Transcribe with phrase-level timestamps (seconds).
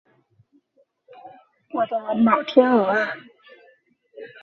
[1.73, 3.13] 我的老天鹅啊